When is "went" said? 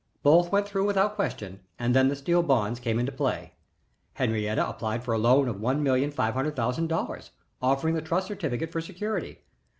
0.51-0.67